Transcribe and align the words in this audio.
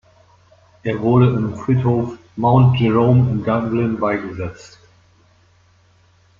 Er 0.81 0.99
wurde 0.99 1.27
im 1.29 1.55
Friedhof 1.55 2.17
Mount 2.35 2.75
Jerome 2.79 3.29
in 3.29 3.43
Dublin 3.43 3.99
beigesetzt. 3.99 4.79